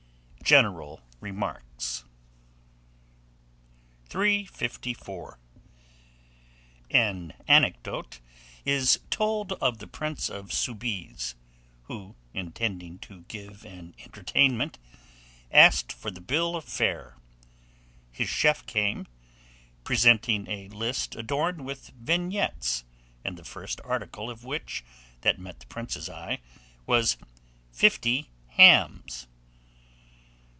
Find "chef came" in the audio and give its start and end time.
18.27-19.07